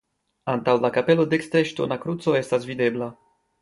[0.53, 3.17] Antaŭ la kapelo dekstre ŝtona kruco estas videbla.